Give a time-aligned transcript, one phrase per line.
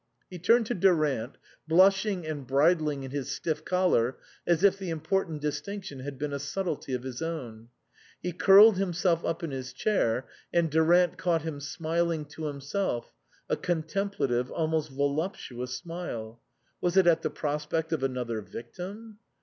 [0.31, 5.41] He turned to Durant, blushing and bridling in his stiff collar as if the important
[5.43, 7.69] distinction had been a subtlety of his own.
[8.19, 13.13] He curled himself up in his chair, and Durant caught him smiling to himself,
[13.47, 16.41] a contemplative, almost voluptuous smile;
[16.81, 19.19] was it at the prospect of another victim